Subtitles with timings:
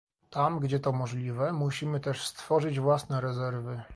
[0.29, 3.83] Tam, gdzie to możliwe, musimy też stworzyć własne rezerwy